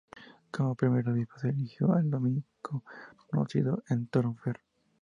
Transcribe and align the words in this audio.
Como 0.49 0.73
primer 0.73 1.07
obispo, 1.09 1.37
se 1.37 1.49
eligió 1.49 1.93
al 1.93 2.09
dominico 2.09 2.83
nacido 3.35 3.83
en 3.87 4.07
Toro 4.07 4.33
Fr. 4.33 4.59